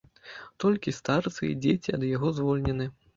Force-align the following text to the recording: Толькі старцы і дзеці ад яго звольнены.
Толькі 0.61 0.93
старцы 0.99 1.41
і 1.51 1.57
дзеці 1.65 1.95
ад 1.99 2.07
яго 2.15 2.33
звольнены. 2.39 2.89